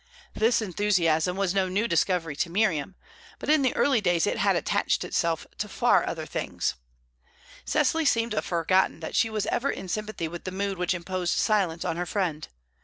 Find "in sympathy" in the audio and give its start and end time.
9.69-10.27